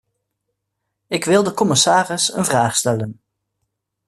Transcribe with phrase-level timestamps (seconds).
[1.07, 3.21] Ik wil de commissaris een vraag stellen.